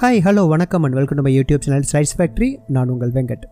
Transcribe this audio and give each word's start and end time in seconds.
Hi 0.00 0.20
hello 0.24 0.48
வணக்கம் 0.48 0.82
and 0.82 0.94
welcome 0.94 1.16
to 1.16 1.22
my 1.22 1.38
YouTube 1.38 1.60
channel 1.60 1.84
slides 1.92 2.14
factory 2.18 2.56
நான் 2.66 2.88
உங்கள் 2.88 3.10
வெங்கட். 3.10 3.42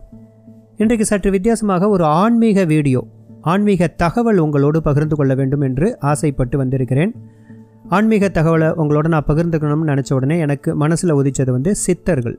இன்றைக்கு 0.76 1.04
சற்று 1.04 1.30
வித்தியாசமாக 1.30 1.88
ஒரு 1.88 2.04
ஆன்மீக 2.04 2.64
வீடியோ 2.64 3.06
ஆன்மீக 3.40 3.86
தகவல் 3.86 4.38
உங்களோடு 4.38 4.82
பகிர்ந்து 4.82 5.16
கொள்ள 5.16 5.34
வேண்டும் 5.34 5.60
என்று 5.60 5.98
ஆசைப்பட்டு 5.98 6.58
வந்திருக்கிறேன். 6.58 7.14
ஆன்மீக 7.88 8.28
தகவலை 8.28 8.68
உங்களோட 8.76 9.08
நான் 9.08 9.24
பகிர்ந்துக்கணும்னு 9.26 9.90
நினச்ச 9.92 10.12
உடனே 10.14 10.38
எனக்கு 10.38 10.76
மனசில் 10.76 11.10
உதித்தது 11.10 11.52
வந்து 11.52 11.74
சித்தர்கள். 11.74 12.38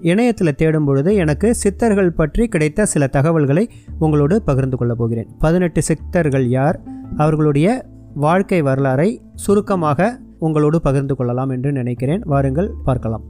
இணையத்தில் 0.00 0.54
தேடும் 0.54 0.84
பொழுது 0.84 1.14
எனக்கு 1.14 1.54
சித்தர்கள் 1.54 2.12
பற்றி 2.12 2.48
கிடைத்த 2.48 2.86
சில 2.86 3.06
தகவல்களை 3.06 3.68
உங்களோடு 3.98 4.42
பகிர்ந்து 4.42 4.76
கொள்ளப் 4.76 4.98
போகிறேன். 4.98 5.28
பதினெட்டு 5.38 5.82
சித்தர்கள் 5.82 6.48
யார்? 6.48 6.80
அவர்களுடைய 7.16 7.86
வாழ்க்கை 8.14 8.62
வரலாறை 8.62 9.18
சுருக்கமாக 9.34 10.18
உங்களோடு 10.46 10.78
பகிர்ந்து 10.80 11.14
கொள்ளலாம் 11.16 11.50
என்று 11.50 11.70
நினைக்கிறேன். 11.72 12.22
வாருங்கள் 12.24 12.70
பார்க்கலாம். 12.84 13.24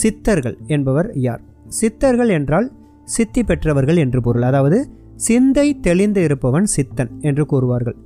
சித்தர்கள் 0.00 0.56
என்பவர் 0.66 1.08
யார்? 1.26 1.42
சித்தர்கள் 1.80 2.28
என்றால் 2.28 2.68
சித்தி 3.08 3.42
பெற்றவர்கள் 3.42 3.96
என்று 3.96 4.20
பொருள். 4.22 4.46
அதாவது 4.50 4.78
சிந்தை 5.26 5.66
தெளிந்து 5.80 6.20
இருப்பவன் 6.22 6.66
சித்தன் 6.76 7.12
என்று 7.20 7.44
கூறுவார்கள். 7.52 7.96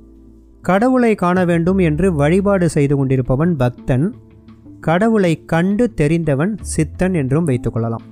கடவுளை 0.61 1.11
காண 1.15 1.37
வேண்டும் 1.45 1.79
என்று 1.89 2.07
வழிபாடு 2.13 2.67
செய்து 2.69 2.95
கொண்டிருப்பவன் 2.95 3.53
பக்தன். 3.55 4.07
கடவுளை 4.79 5.33
கண்டு 5.45 5.85
தெரிந்தவன் 5.93 6.53
சித்தன் 6.75 7.15
என்றும் 7.15 7.47
வைத்துக்கொள்ளலாம் 7.47 8.05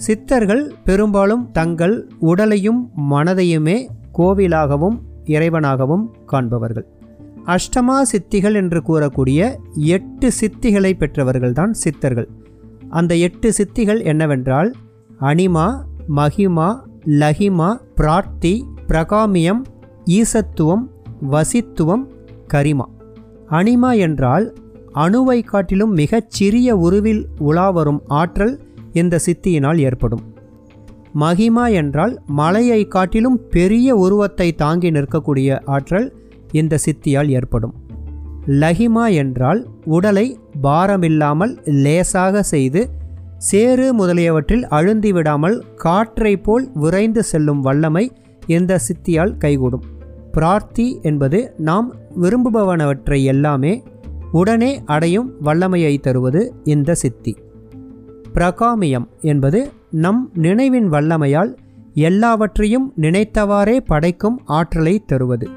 சித்தர்கள் 0.00 0.62
பெரும்பாலும் 0.84 1.44
தங்கள் 1.52 1.96
உடலையும் 2.30 2.80
மனதையுமே 3.10 3.76
கோவிலாகவும் 4.18 4.96
இறைவனாகவும் 5.34 6.04
காண்பவர்கள். 6.26 6.86
அஷ்டமா 7.48 8.02
சித்திகள் 8.12 8.54
என்று 8.54 8.80
கூறக்கூடிய 8.80 9.56
எட்டு 9.74 10.30
சித்திகளை 10.40 10.92
பெற்றவர்கள்தான் 10.92 11.70
சித்தர்கள். 11.70 12.28
அந்த 12.90 13.16
எட்டு 13.16 13.52
சித்திகள் 13.58 14.04
என்னவென்றால் 14.04 14.74
அனிமா 15.20 15.84
மகிமா 16.16 16.80
லஹிமா 17.06 17.80
பிரார்த்தி 17.94 18.66
பிரகாமியம் 18.86 19.64
ஈசத்துவம் 20.06 20.86
வசித்துவம் 21.30 22.06
கரிமா. 22.54 22.86
அனிமா 23.50 23.98
என்றால் 23.98 24.54
அணுவை 24.94 25.44
காட்டிலும் 25.44 25.92
மிகச் 25.92 26.30
சிறிய 26.30 26.76
உருவில் 26.76 27.26
உலாவரும் 27.38 28.00
ஆற்றல் 28.06 28.60
இந்த 28.92 29.20
சித்தியினால் 29.26 29.78
ஏற்படும். 29.78 30.24
மகிமா 31.14 31.72
என்றால் 31.72 32.22
மலையை 32.26 32.86
காட்டிலும் 32.86 33.48
பெரிய 33.48 33.94
உருவத்தை 33.94 34.54
தாங்கி 34.54 34.90
நிற்கக்கூடிய 34.90 35.60
ஆற்றல் 35.64 36.17
இந்த 36.52 36.78
சித்தியால் 36.86 37.28
ஏற்படும். 37.28 37.74
லஹிமா 38.46 39.14
என்றால் 39.14 39.66
உடலை 39.84 40.38
பாரமில்லாமல் 40.62 41.56
லேசாக 41.64 42.42
செய்து 42.42 42.90
சேறு 43.38 43.94
முதலியவற்றில் 43.94 44.66
அழுந்தி 44.66 45.12
விடாமல் 45.12 45.64
காற்றை 45.76 46.36
போல் 46.36 46.70
விரைந்து 46.74 47.22
செல்லும் 47.22 47.60
வல்லமை 47.60 48.12
இந்த 48.46 48.78
சித்தியால் 48.78 49.36
கைகூடும். 49.36 49.82
பிரார்த்தி 50.32 50.98
என்பது 51.02 51.54
நாம் 51.56 51.94
விரும்புபவனவற்றை 52.20 53.24
எல்லாமே 53.24 53.82
உடனே 54.32 54.82
அடையும் 54.84 55.34
வல்லமையை 55.40 55.98
தருவது 55.98 56.54
இந்த 56.64 56.94
சித்தி. 56.94 57.36
பிரகாமியம் 58.32 59.08
என்பது 59.20 59.70
நம் 59.90 60.30
நினைவின் 60.34 60.92
வல்லமையால் 60.92 61.56
எல்லாவற்றையும் 61.94 62.92
நினைத்தவாறே 63.00 63.80
படைக்கும் 63.80 64.40
ஆற்றலை 64.44 65.02
தருவது. 65.06 65.48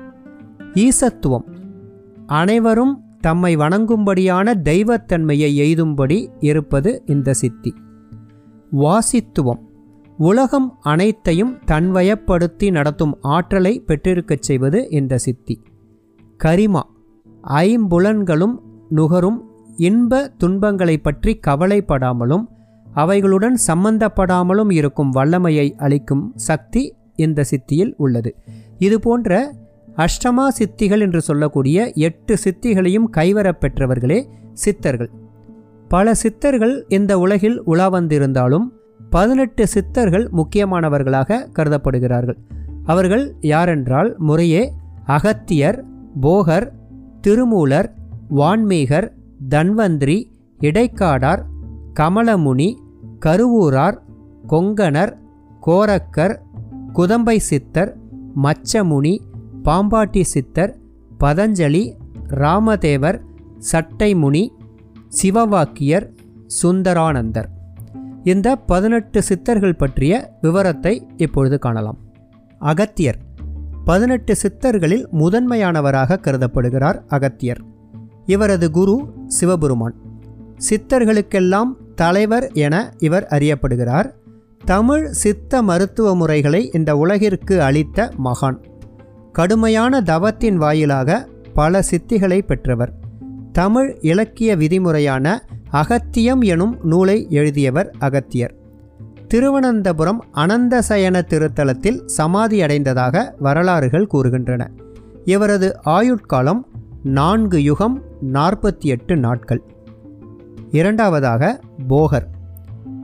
ஈசத்துவம். 0.74 1.44
அனைவரும் 2.26 3.04
தம்மை 3.20 3.58
வணங்கும்படியான 3.58 4.54
தெய்வத்தன்மையை 4.64 5.50
எய்தும்படி 5.56 6.28
இருப்பது 6.40 7.04
இந்த 7.06 7.34
சித்தி. 7.34 7.74
வாசித்துவம். 8.72 9.60
உலகம் 10.18 10.78
அனைத்தையும் 10.82 11.58
தன்வயப்படுத்தி 11.68 12.72
நடத்தும் 12.72 13.18
ஆற்றலை 13.22 13.84
பெற்றிருக்கச் 13.88 14.42
செய்வது 14.42 14.90
இந்த 14.90 15.18
சித்தி. 15.18 15.64
கரிமா. 16.44 16.82
ஐம்புலன்களும் 17.48 18.60
நுகரும் 18.90 19.42
இன்ப 19.78 20.34
துன்பங்களை 20.38 20.98
பற்றி 20.98 21.40
கவலைப்படாமலும் 21.48 22.44
அவைகளுடன் 22.94 23.60
சம்பந்தப்படாமலும் 23.68 24.72
இருக்கும் 24.72 25.10
வல்லமையை 25.10 25.76
அளிக்கும் 25.78 26.32
சக்தி 26.36 26.96
இந்த 27.16 27.44
சித்தியில் 27.44 27.94
உள்ளது. 27.98 28.36
இது 28.78 29.00
போன்ற 29.00 29.54
அஷ்டமா 29.96 30.48
சித்திகள் 30.60 31.00
என்று 31.00 31.22
சொல்லக்கூடிய 31.22 31.92
எட்டு 31.96 32.38
சித்திகளையும் 32.44 33.10
கைவரப் 33.18 33.60
பெற்றவர்களே 33.60 34.30
சித்தர்கள். 34.54 35.10
பல 35.88 36.14
சித்தர்கள் 36.14 36.86
இந்த 36.88 37.20
உலகில் 37.20 37.64
உலா 37.64 37.88
வந்திருந்தாலும் 37.88 38.74
பதினெட்டு 39.10 39.68
சித்தர்கள் 39.68 40.30
முக்கியமானவர்களாக 40.36 41.48
கருதப்படுகிறார்கள். 41.56 42.38
அவர்கள் 42.84 43.36
யாரென்றால் 43.42 44.18
முறையே 44.18 44.74
அகத்தியர் 45.06 45.84
போகர் 46.22 46.72
திருமூலர் 47.22 47.94
வான்மீகர் 48.30 49.12
தன்வந்திரி 49.50 50.24
இடைக்காடார் 50.62 51.44
கமலமுனி 52.00 52.76
கருவூரார் 53.26 53.98
கொங்கணர் 54.50 55.18
கோரக்கர் 55.66 56.40
குதம்பை 56.94 57.38
சித்தர் 57.38 57.98
மச்சமுனி 58.44 59.18
பாம்பாட்டி 59.64 60.22
சித்தர் 60.22 60.78
பதஞ்சலி 61.20 61.94
ராமதேவர் 62.30 63.22
சட்டைமுனி 63.72 64.48
சிவவாக்கியர் 65.22 66.10
சுந்தரானந்தர். 66.64 67.46
இந்த 68.24 68.56
பதினெட்டு 68.56 69.22
சித்தர்கள் 69.22 69.76
பற்றிய 69.76 70.38
விவரத்தை 70.42 71.08
இப்பொழுது 71.18 71.60
காணலாம். 71.60 71.98
அகத்தியர். 72.60 73.18
பதினெட்டு 73.86 74.36
சித்தர்களில் 74.44 75.06
முதன்மையானவராக 75.20 76.20
கருதப்படுகிறார் 76.22 77.02
அகத்தியர். 77.08 77.62
இவரது 78.26 78.72
குரு 78.72 79.14
சிவபெருமான். 79.28 79.96
சித்தர்களுக்கெல்லாம் 80.70 81.74
தலைவர் 81.96 82.52
என 82.52 82.94
இவர் 82.98 83.28
அறியப்படுகிறார். 83.30 84.12
தமிழ் 84.66 85.12
சித்த 85.12 85.62
மருத்துவ 85.62 86.16
முறைகளை 86.16 86.72
இந்த 86.74 86.98
உலகிற்கு 86.98 87.62
அளித்த 87.62 88.12
மகான். 88.24 88.70
கடுமையான 89.32 90.02
தவத்தின் 90.02 90.58
வாயிலாக 90.58 91.28
பல 91.54 91.84
சித்திகளை 91.92 92.42
பெற்றவர். 92.42 92.94
தமிழ் 93.52 93.98
இலக்கிய 94.02 94.56
விதிமுறையான 94.56 95.46
அகத்தியம் 95.70 96.42
எனும் 96.42 96.78
நூலை 96.84 97.28
எழுதியவர் 97.30 97.96
அகத்தியர். 98.00 98.56
திருவனந்தபுரம் 99.28 100.24
அனந்தசயன 100.36 101.22
திருத்தலத்தில் 101.22 102.06
சமாதி 102.06 102.62
அடைந்ததாக 102.62 103.36
வரலாறுகள் 103.40 104.08
கூறுகின்றன. 104.14 104.68
இவரது 105.26 105.80
ஆயுட்காலம் 105.86 106.62
நான்கு 107.04 107.64
யுகம் 107.64 108.02
நாற்பத்தி 108.34 108.80
எட்டு 108.80 109.18
நாட்கள். 109.18 109.62
இரண்டாவதாக 110.72 111.60
போகர். 111.90 112.26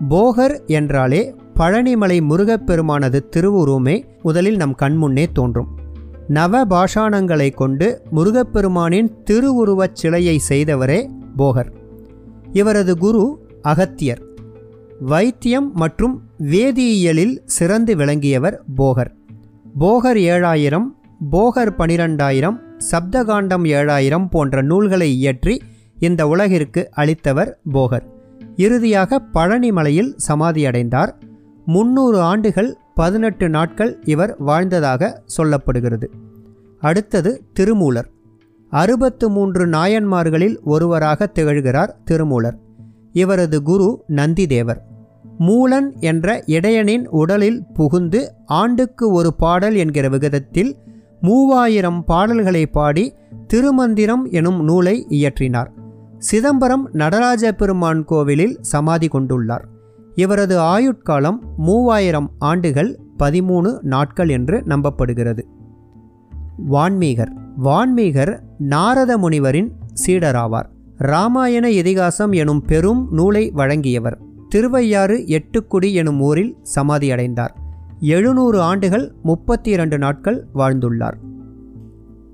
போகர் 0.10 0.66
என்றாலே 0.66 1.36
பழனிமலை 1.56 2.22
முருகப்பெருமானது 2.22 3.30
திருவுருவமே 3.36 4.04
முதலில் 4.22 4.56
நம் 4.56 4.76
கண்முன்னே 4.82 5.26
தோன்றும். 5.34 5.77
நவ 6.28 6.66
பாஷாணங்களை 6.66 7.54
கொண்டு 7.54 8.02
முருகப்பெருமானின் 8.16 9.10
திருவுருவச் 9.30 9.94
சிலையை 9.94 10.42
செய்தவரே 10.50 11.10
போகர். 11.38 11.72
இவரது 12.52 12.98
குரு 12.98 13.48
அகத்தியர். 13.62 14.22
வைத்தியம் 15.00 15.72
மற்றும் 15.74 16.22
வேதியியலில் 16.44 17.40
சிறந்து 17.46 17.96
விளங்கியவர் 17.96 18.62
போகர். 18.78 19.12
போகர் 19.80 20.20
ஏழாயிரம் 20.34 20.86
போகர் 21.32 21.72
பனிரெண்டாயிரம் 21.78 22.60
சப்தகாண்டம் 22.92 23.66
ஏழாயிரம் 23.66 24.30
போன்ற 24.30 24.62
நூல்களை 24.62 25.14
இயற்றி 25.14 25.62
இந்த 26.00 26.28
உலகிற்கு 26.28 26.90
அளித்தவர் 26.96 27.54
போகர். 27.74 28.04
இறுதியாக 28.56 29.22
பழனிமலையில் 29.34 30.16
சமாதியடைந்தார். 30.28 31.10
முன்னூறு 31.66 32.22
ஆண்டுகள் 32.22 32.78
பதினெட்டு 32.98 33.50
நாட்கள் 33.50 34.00
இவர் 34.04 34.36
வாழ்ந்ததாக 34.40 35.24
சொல்லப்படுகிறது. 35.38 36.08
அடுத்தது 36.80 37.44
திருமூலர். 37.54 38.10
அறுபத்து 38.70 39.30
மூன்று 39.30 39.68
நாயன்மார்களில் 39.68 40.58
ஒருவராக 40.64 41.32
திகழ்கிறார் 41.40 41.94
திருமூலர். 42.06 42.58
இவரது 43.12 43.62
குரு 43.62 44.04
நந்திதேவர். 44.10 44.82
மூலன் 45.40 46.00
என்ற 46.00 46.44
இடையனின் 46.46 47.08
உடலில் 47.08 47.64
புகுந்து 47.74 48.34
ஆண்டுக்கு 48.46 49.12
ஒரு 49.12 49.34
பாடல் 49.34 49.76
என்கிற 49.76 50.10
விகிதத்தில் 50.10 50.76
மூவாயிரம் 51.22 52.04
பாடல்களை 52.04 52.66
பாடி 52.66 53.14
திருமந்திரம் 53.48 54.26
எனும் 54.32 54.64
நூலை 54.64 55.06
இயற்றினார். 55.10 55.70
சிதம்பரம் 56.18 56.90
நடராஜ 56.92 57.52
பெருமான் 57.52 58.06
கோவிலில் 58.06 58.58
சமாதி 58.62 59.08
கொண்டுள்ளார். 59.08 59.66
இவரது 60.18 60.60
ஆயுட்காலம் 60.60 61.38
மூவாயிரம் 61.58 62.32
ஆண்டுகள் 62.40 63.00
பதிமூணு 63.20 63.82
நாட்கள் 63.82 64.30
என்று 64.30 64.58
நம்பப்படுகிறது. 64.58 65.40
வான்மீகர். 66.58 67.32
வான்மீகர் 67.58 68.44
நாரத 68.58 69.18
முனிவரின் 69.18 69.72
சீடராவார். 70.06 70.66
ராமாயண 70.98 71.70
இதிகாசம் 71.70 72.32
எனும் 72.32 72.62
பெரும் 72.62 73.08
நூலை 73.12 73.52
வழங்கியவர். 73.52 74.18
திருவையாறு 74.50 75.18
எட்டுக்குடி 75.18 75.94
எனும் 75.94 76.20
ஊரில் 76.20 76.56
சமாதியடைந்தார். 76.76 77.56
எழுநூறு 78.00 78.62
ஆண்டுகள் 78.62 79.14
முப்பத்தி 79.24 79.72
இரண்டு 79.72 79.98
நாட்கள் 79.98 80.46
வாழ்ந்துள்ளார். 80.56 81.18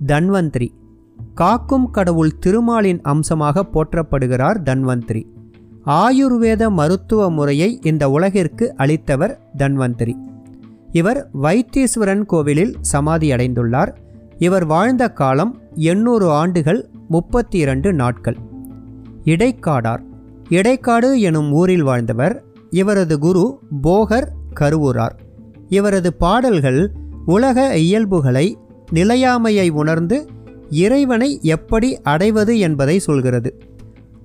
தன்வந்திரி. 0.06 0.70
காக்கும் 1.34 1.92
கடவுள் 1.92 2.38
திருமாலின் 2.38 3.02
அம்சமாக 3.02 3.66
போற்றப்படுகிறார் 3.74 4.62
தன்வந்திரி. 4.64 5.32
ஆயுர்வேத 5.86 6.70
மருத்துவ 6.70 7.32
முறையை 7.32 7.80
இந்த 7.84 8.10
உலகிற்கு 8.10 8.76
அளித்தவர் 8.78 9.38
தன்வந்திரி. 9.58 10.14
இவர் 10.92 11.30
வைத்தீஸ்வரன் 11.42 12.26
கோவிலில் 12.26 12.76
சமாதி 12.82 13.32
அடைந்துள்ளார் 13.32 13.96
இவர் 14.38 14.66
வாழ்ந்த 14.66 15.10
காலம் 15.10 15.62
எண்ணூறு 15.76 16.30
ஆண்டுகள் 16.30 16.90
முப்பத்தி 17.10 17.58
இரண்டு 17.58 17.94
நாட்கள். 17.94 18.38
இடைக்காடார். 19.26 20.00
இடைக்காடு 20.50 21.20
எனும் 21.20 21.52
ஊரில் 21.52 21.84
வாழ்ந்தவர் 21.84 22.44
இவரது 22.70 23.20
குரு 23.20 23.60
போகர் 23.84 24.28
கருவூரார். 24.60 25.16
இவரது 25.68 26.14
பாடல்கள் 26.14 26.92
உலக 27.26 27.78
இயல்புகளை 27.78 28.58
நிலையாமையை 28.94 29.70
உணர்ந்து 29.70 30.28
இறைவனை 30.70 31.40
எப்படி 31.42 32.02
அடைவது 32.02 32.60
என்பதை 32.60 33.00
சொல்கிறது. 33.00 33.62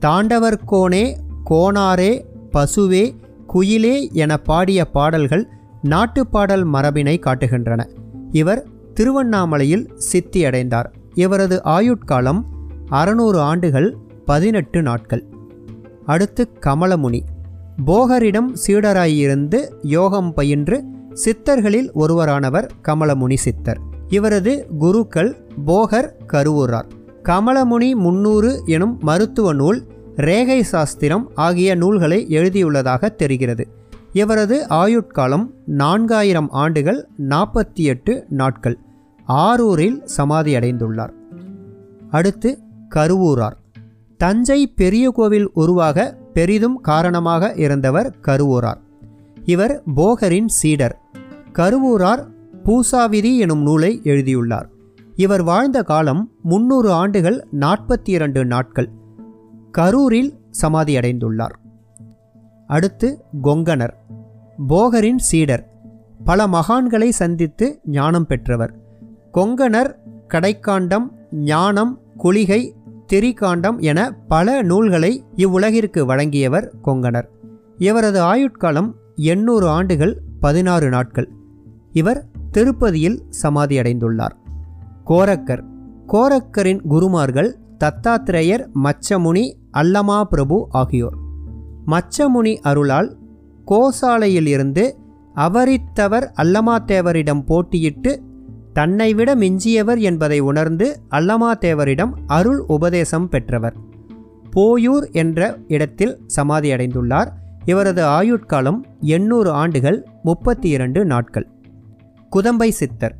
தாண்டவர் 0.00 0.60
கோணே 0.70 1.14
கோனாரே 1.50 2.24
பசுவே 2.52 3.16
குயிலே 3.46 4.12
என 4.12 4.36
பாடிய 4.36 4.84
பாடல்கள் 4.84 5.48
நாட்டுப்பாடல் 5.82 6.64
மரபினை 6.64 7.20
காட்டுகின்றன. 7.20 7.88
இவர் 8.30 8.66
திருவண்ணாமலையில் 8.94 9.90
சித்தியடைந்தார். 10.12 10.84
இவரது 11.14 11.60
ஆயுட்காலம் 11.64 12.42
அறுநூறு 12.88 13.40
ஆண்டுகள் 13.40 13.96
பதினெட்டு 14.24 14.82
நாட்கள். 14.82 15.24
அடுத்து 16.06 16.48
கமலமுனி. 16.60 17.20
போகரிடம் 17.86 18.52
சீடராயிருந்து 18.66 19.72
யோகம் 19.82 20.32
பயின்று 20.32 20.84
சித்தர்களில் 21.24 21.92
ஒருவரானவர் 21.94 22.68
கமலமுனி 22.88 23.34
சித்தர். 23.34 23.78
இவரது 24.08 24.66
குருக்கள் 24.78 25.36
போகர் 25.66 26.10
கருவூரார். 26.32 26.88
கமலமுனி 27.22 27.94
முன்னூறு 27.94 28.62
எனும் 28.66 28.98
மருத்துவ 29.00 29.52
நூல் 29.52 29.82
ரேகை 30.18 30.62
சாஸ்திரம் 30.62 31.30
ஆகிய 31.34 31.74
நூல்களை 31.74 32.26
எழுதியுள்ளதாக 32.28 33.14
தெரிகிறது. 33.14 33.68
இவரது 34.12 34.66
ஆயுட்காலம் 34.68 35.50
நான்காயிரம் 35.76 36.46
ஆண்டுகள் 36.50 37.08
நாற்பத்தி 37.28 37.74
எட்டு 37.74 38.24
நாட்கள். 38.28 38.78
ஆரூரில் 39.28 40.02
சமாதி 40.04 40.54
அடைந்துள்ளார் 40.54 41.10
அடுத்து 42.10 42.58
கருவூரார். 42.94 43.56
தஞ்சை 44.16 44.66
பெரிய 44.66 45.10
கோவில் 45.10 45.50
உருவாக 45.54 46.16
பெரிதும் 46.32 46.80
காரணமாக 46.80 47.52
இருந்தவர் 47.56 48.14
கருவூரார். 48.24 48.80
இவர் 49.44 49.82
போகரின் 49.96 50.48
சீடர். 50.48 50.98
கருவூரார் 51.52 52.26
பூசாவிதி 52.64 53.36
எனும் 53.36 53.62
நூலை 53.62 54.00
எழுதியுள்ளார். 54.04 54.68
இவர் 55.14 55.42
வாழ்ந்த 55.42 55.82
காலம் 55.82 56.30
முன்னூறு 56.42 56.92
ஆண்டுகள் 56.92 57.46
நாற்பத்தி 57.60 58.10
இரண்டு 58.10 58.44
நாட்கள். 58.44 58.88
கரூரில் 59.78 60.32
சமாதியடைந்துள்ளார். 60.62 61.56
அடுத்து 62.66 63.24
கொங்கணர் 63.42 63.94
போகரின் 64.68 65.18
சீடர் 65.18 65.70
பல 66.24 66.46
மகான்களை 66.46 67.08
சந்தித்து 67.08 67.80
ஞானம் 67.84 68.26
பெற்றவர். 68.26 68.74
கொங்கணர் 69.34 69.94
கடைக்காண்டம் 70.28 71.06
ஞானம் 71.32 72.00
குளிகை 72.16 72.74
திரிகாண்டம் 73.12 73.80
என 73.80 74.12
பல 74.28 74.62
நூல்களை 74.62 75.24
இவ்வுலகிற்கு 75.36 76.00
வழங்கியவர் 76.06 76.72
கொங்கணர் 76.84 77.28
இவரது 77.76 78.22
ஆயுட்காலம் 78.22 78.92
எண்ணூறு 79.14 79.68
ஆண்டுகள் 79.68 80.20
பதினாறு 80.40 80.88
நாட்கள். 80.88 81.28
இவர் 81.92 82.24
திருப்பதியில் 82.52 83.22
சமாதியடைந்துள்ளார். 83.42 84.36
கோரக்கர் 85.06 85.62
கோரக்கரின் 86.08 86.80
குருமார்கள் 86.86 87.58
தத்தாத்திரேயர் 87.84 88.66
மச்சமுனி 88.84 89.52
அல்லமா 89.72 90.22
பிரபு 90.22 90.66
ஆகியோர். 90.70 91.14
மச்சமுனி 91.86 92.58
அருளால் 92.60 93.16
கோசாலையில் 93.66 94.46
இருந்து 94.46 94.98
அவரித்தவர் 95.36 96.30
அல்லமாத்தேவரிடம் 96.36 97.44
போட்டியிட்டு 97.44 98.18
தன்னை 98.72 99.14
விட 99.14 99.34
மிஞ்சியவர் 99.34 99.98
என்பதை 99.98 100.38
உணர்ந்து 100.38 101.00
அல்லமாத்தேவரிடம் 101.10 102.10
அருள் 102.26 102.58
உபதேசம் 102.58 103.28
பெற்றவர். 103.28 103.76
போயூர் 104.56 105.12
என்ற 105.12 105.58
இடத்தில் 105.68 106.20
சமாதி 106.26 106.72
அடைந்துள்ளார். 106.72 107.28
இவரது 107.64 108.06
ஆயுட்காலம் 108.06 108.80
எண்ணூறு 109.00 109.50
ஆண்டுகள் 109.50 110.06
முப்பத்தி 110.22 110.68
இரண்டு 110.68 111.04
நாட்கள். 111.04 111.48
குதம்பை 112.36 112.68
சித்தர். 112.68 113.16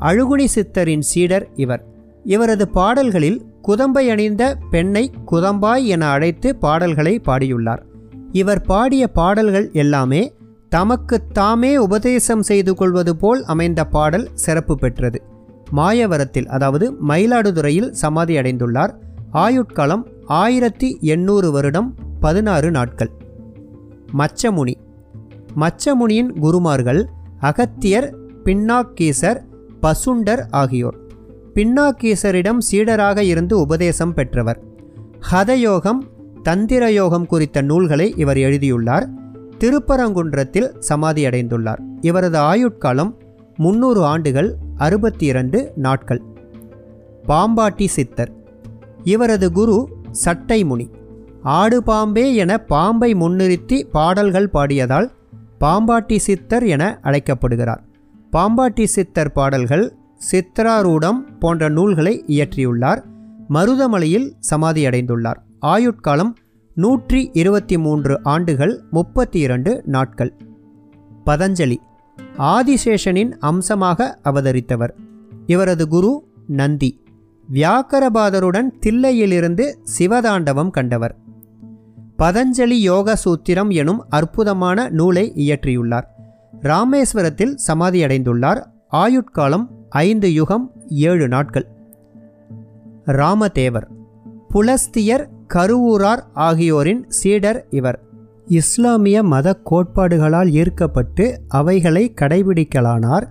அழுகுணி 0.00 0.44
சித்தரின் 0.54 1.00
சீடர் 1.00 1.48
இவர். 1.54 1.84
இவரது 2.24 2.68
பாடல்களில் 2.68 3.46
குதம்பை 3.62 4.10
அணிந்த 4.10 4.58
பெண்ணை 4.70 5.10
குதம்பாய் 5.32 5.84
என 5.84 6.08
அழைத்து 6.08 6.56
பாடல்களை 6.56 7.20
பாடியுள்ளார். 7.24 7.82
இவர் 8.32 8.60
பாடிய 8.60 9.08
பாடல்கள் 9.08 9.70
எல்லாமே 9.72 10.34
தமக்கு 10.68 11.26
தாமே 11.26 11.76
உபதேசம் 11.76 12.42
செய்து 12.42 12.74
கொள்வது 12.74 13.16
போல் 13.16 13.44
அமைந்த 13.44 13.84
பாடல் 13.84 14.28
சிறப்பு 14.34 14.78
பெற்றது. 14.78 15.22
மாயவரத்தில் 15.70 16.48
அதாவது 16.48 16.92
மயிலாடுதுறையில் 17.08 17.90
சமாதி 17.90 18.36
அடைந்துள்ளார். 18.36 18.90
ஆயுட்காலம் 19.32 20.02
ஆயிரத்தி 20.26 20.98
எண்ணூறு 21.00 21.50
வருடம் 21.50 21.94
பதினாறு 22.20 22.70
நாட்கள். 22.70 23.10
மச்சமுனி. 24.18 24.74
மச்சமுனியின் 25.56 26.38
குருமார்கள் 26.38 27.08
அகத்தியர் 27.40 28.14
பின்னாக்கீசர் 28.44 29.40
பசுண்டர் 29.82 30.46
ஆகியோர். 30.50 31.07
பின்னாக்கீசரிடம் 31.58 32.58
சீடராக 32.70 33.18
இருந்து 33.18 33.60
உபதேசம் 33.60 34.14
பெற்றவர். 34.14 34.60
ஹதயோகம் 35.32 35.98
தந்திரயோகம் 36.44 37.26
குறித்த 37.26 37.60
நூல்களை 37.60 38.14
இவர் 38.16 38.38
எழுதியுள்ளார். 38.38 39.08
திருப்பரங்குன்றத்தில் 39.58 40.82
சமாதியடைந்துள்ளார். 40.88 41.78
இவரது 42.00 42.38
ஆயுட்காலம் 42.38 43.14
முன்னூறு 43.56 44.04
ஆண்டுகள் 44.04 44.56
அறுபத்தி 44.76 45.26
இரண்டு 45.26 45.72
நாட்கள். 45.74 46.22
பாம்பாட்டி 47.28 47.86
சித்தர். 47.86 48.32
இவரது 49.02 49.52
குரு 49.52 49.88
சட்டைமுனி. 50.24 50.90
ஆடு 51.42 51.82
பாம்பே 51.82 52.34
என 52.34 52.58
பாம்பை 52.58 53.14
முன்னிறுத்தி 53.14 53.82
பாடல்கள் 53.82 54.50
பாடியதால் 54.52 55.10
பாம்பாட்டி 55.60 56.16
சித்தர் 56.16 56.66
என 56.66 56.98
அழைக்கப்படுகிறார். 57.02 57.84
பாம்பாட்டி 58.32 58.84
சித்தர் 58.84 59.32
பாடல்கள் 59.32 59.92
சித்ராரூடம் 60.32 61.38
போன்ற 61.38 61.68
நூல்களை 61.68 62.24
இயற்றியுள்ளார். 62.26 63.02
மருதமலையில் 63.50 64.32
சமாதி 64.40 64.86
அடைந்துள்ளார் 64.86 65.36
ஆயுட்காலம் 65.66 66.32
நூற்றி 66.74 67.30
இருபத்தி 67.32 67.78
மூன்று 67.78 68.20
ஆண்டுகள் 68.22 68.80
முப்பத்தி 68.90 69.38
இரண்டு 69.38 69.82
நாட்கள். 69.86 70.34
பதஞ்சலி 71.26 71.76
ஆதிசேஷனின் 72.38 73.30
அம்சமாக 73.38 74.18
அவதரித்தவர். 74.24 74.90
இவரது 75.46 75.88
குரு 75.88 76.24
நந்தி 76.46 77.00
வியாக்கரபாதருடன் 77.52 78.68
தில்லையிலிருந்து 78.86 79.74
சிவதாண்டவம் 79.98 80.70
கண்டவர். 80.70 81.16
பதஞ்சலி 82.18 82.78
யோக 82.80 83.16
சூத்திரம் 83.24 83.70
எனும் 83.70 84.04
அற்புதமான 84.08 84.88
நூலை 84.88 85.32
இயற்றியுள்ளார். 85.34 86.06
ராமேஸ்வரத்தில் 86.62 87.58
சமாதியடைந்துள்ளார். 87.66 88.62
ஆயுட்காலம் 88.92 89.66
ஐந்து 89.88 90.32
யுகம் 90.32 90.72
ஏழு 90.88 91.28
நாட்கள். 91.28 91.66
ராமதேவர் 93.06 93.86
புலஸ்தியர் 94.48 95.28
கருவூரார் 95.54 96.22
ஆகியோரின் 96.32 97.04
சீடர் 97.08 97.66
இவர். 97.70 98.02
இஸ்லாமிய 98.46 99.22
மத 99.22 99.60
கோட்பாடுகளால் 99.70 100.50
ஈர்க்கப்பட்டு 100.50 101.40
அவைகளை 101.48 102.14
கடைபிடிக்கலானார். 102.20 103.26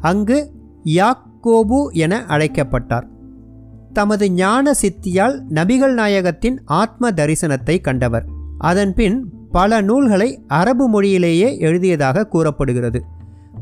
அங்கு 0.00 0.52
யாக்கோபு 0.84 1.90
என 1.92 2.26
அழைக்கப்பட்டார். 2.26 3.08
தமது 3.92 4.30
ஞான 4.30 4.72
சித்தியால் 4.82 5.42
நபிகள் 5.50 5.92
நாயகத்தின் 5.92 6.62
ஆத்ம 6.64 7.10
தரிசனத்தை 7.10 7.80
கண்டவர். 7.80 8.24
அதன்பின் 8.58 9.30
பல 9.50 9.80
நூல்களை 9.80 10.44
அரபு 10.48 10.88
மொழியிலேயே 10.88 11.58
எழுதியதாக 11.58 12.26
கூறப்படுகிறது. 12.26 13.04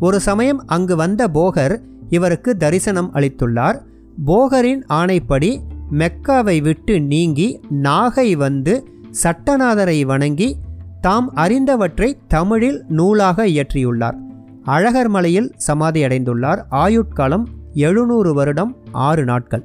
ஒரு 0.01 0.21
சமயம் 0.21 0.63
அங்கு 0.67 0.97
வந்த 0.97 1.29
போகர் 1.29 1.81
இவருக்கு 2.11 2.57
தரிசனம் 2.57 3.15
அளித்துள்ளார். 3.15 3.81
போகரின் 4.27 4.83
ஆணைப்படி 4.89 5.59
மெக்காவை 5.91 6.63
விட்டு 6.63 7.01
நீங்கி 7.01 7.61
நாகை 7.83 8.37
வந்து 8.37 8.89
சட்டநாதரை 9.23 10.07
வணங்கி 10.07 10.57
தாம் 11.01 11.33
அறிந்தவற்றை 11.37 12.19
தமிழில் 12.29 12.85
நூலாக 12.89 13.47
இயற்றியுள்ளார். 13.47 14.15
அழகர் 14.63 15.09
மலையில் 15.09 15.53
சமாதி 15.57 16.05
அடைந்துள்ளார். 16.05 16.65
ஆயுட்காலம் 16.71 17.45
எழுநூறு 17.73 18.35
வருடம் 18.35 18.77
ஆறு 18.93 19.25
நாட்கள். 19.25 19.65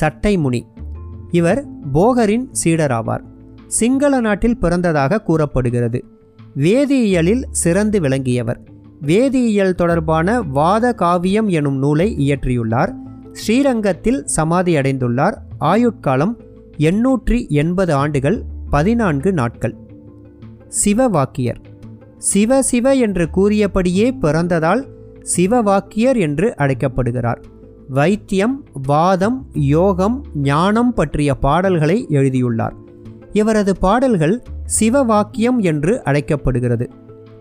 சட்டைமுனி. 0.00 0.62
இவர் 1.30 1.64
போகரின் 1.94 2.48
சீடராவார். 2.64 3.22
சிங்கள 3.66 4.20
நாட்டில் 4.20 4.58
பிறந்ததாக 4.60 5.18
கூறப்படுகிறது. 5.18 6.04
வேதியியலில் 6.56 7.44
சிறந்து 7.50 8.00
விளங்கியவர். 8.00 8.60
வேதியியல் 9.02 9.74
தொடர்பான 9.74 10.42
வாத 10.42 10.92
காவியம் 10.92 11.48
எனும் 11.48 11.76
நூலை 11.76 12.16
இயற்றியுள்ளார். 12.18 12.92
ஸ்ரீரங்கத்தில் 13.32 14.24
சமாதி 14.24 14.76
அடைந்துள்ளார் 14.76 15.34
ஆயுட்காலம் 15.60 16.34
எண்ணூற்றி 16.78 17.48
எண்பது 17.48 17.94
ஆண்டுகள் 17.94 18.44
பதினான்கு 18.70 19.32
நாட்கள். 19.32 19.74
சிவவாக்கியர். 20.84 21.60
சிவ 22.16 22.62
சிவ 22.62 22.94
என்று 22.94 23.30
கூறியபடியே 23.30 24.14
பிறந்ததால் 24.22 24.82
சிவவாக்கியர் 25.36 26.18
என்று 26.18 26.56
அழைக்கப்படுகிறார். 26.56 27.40
வைத்தியம் 27.88 28.64
வாதம் 28.72 29.46
யோகம் 29.52 30.24
ஞானம் 30.34 30.94
பற்றிய 30.94 31.34
பாடல்களை 31.34 32.06
எழுதியுள்ளார். 32.08 32.74
இவரது 33.32 33.76
பாடல்கள் 33.76 34.42
சிவவாக்கியம் 34.80 35.58
என்று 35.58 36.04
அழைக்கப்படுகிறது. 36.04 36.90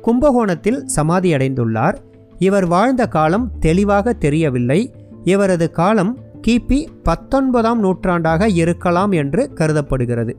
கும்பகோணத்தில் 0.08 0.86
சமாதியடைந்துள்ளார். 0.96 1.96
இவர் 2.38 2.68
வாழ்ந்த 2.68 3.08
காலம் 3.08 3.52
தெளிவாக 3.60 4.14
தெரியவில்லை. 4.14 4.94
இவரது 5.24 5.72
காலம் 5.72 6.18
கிபி 6.48 6.88
பத்தொன்பதாம் 7.04 7.80
நூற்றாண்டாக 7.80 8.50
இருக்கலாம் 8.50 9.12
என்று 9.12 9.54
கருதப்படுகிறது. 9.54 10.36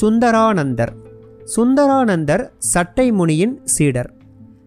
சுந்தரானந்தர். 0.00 0.92
சுந்தரானந்தர் 1.56 2.48
சட்டை 2.58 3.12
முனியின் 3.12 3.60
சீடர். 3.64 4.12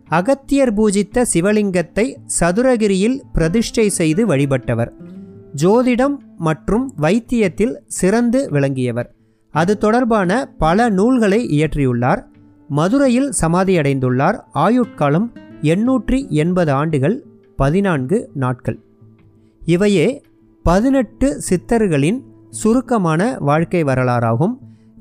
அகத்தியர் 0.08 0.74
பூஜித்த 0.74 1.26
சிவலிங்கத்தை 1.34 2.16
சதுரகிரியில் 2.40 3.22
பிரதிஷ்டை 3.34 3.90
செய்து 3.90 4.28
வழிபட்டவர். 4.28 4.92
ஜோதிடம் 5.64 6.18
மற்றும் 6.38 6.94
வைத்தியத்தில் 6.98 7.76
சிறந்து 7.88 8.50
விளங்கியவர். 8.50 9.14
அது 9.52 9.78
தொடர்பான 9.78 10.54
பல 10.58 10.90
நூல்களை 10.90 11.48
இயற்றியுள்ளார். 11.48 12.29
மதுரையில் 12.70 13.30
சமாதியடைந்துள்ளார் 13.42 14.38
ஆயுட்காலம் 14.66 15.28
எண்ணூற்றி 15.62 16.18
எண்பது 16.30 16.72
ஆண்டுகள் 16.72 17.16
பதினான்கு 17.56 18.18
நாட்கள். 18.34 18.78
இவையே 19.62 20.08
பதினெட்டு 20.66 21.28
சித்தர்களின் 21.50 22.20
சுருக்கமான 22.50 23.22
வாழ்க்கை 23.40 23.84
வரலாறாகும். 23.84 24.56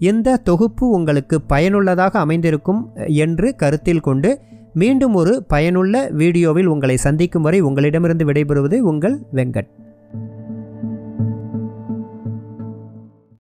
இந்த 0.09 0.37
தொகுப்பு 0.49 0.89
உங்களுக்கு 0.89 1.37
பயனுள்ளதாக 1.43 2.19
அமைந்திருக்கும் 2.19 2.83
என்று 3.25 3.55
கருத்தில் 3.55 4.01
கொண்டு 4.01 4.31
மீண்டும் 4.73 5.15
ஒரு 5.15 5.45
பயனுள்ள 5.49 5.95
வீடியோவில் 6.11 6.67
உங்களை 6.67 6.97
சந்திக்கும் 6.97 7.43
வரை 7.43 7.61
உங்களிடமிருந்து 7.61 8.25
விடைபெறுவது 8.25 8.79
உங்கள் 8.91 9.17
வெங்கட். 9.35 9.71